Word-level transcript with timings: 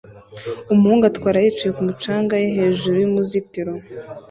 Umuhungu 0.73 1.03
atwara 1.11 1.37
yicaye 1.43 1.71
kumu 1.77 1.93
canga 2.03 2.33
ye 2.41 2.49
hejuru 2.57 2.95
yumuzitiro 2.99 3.73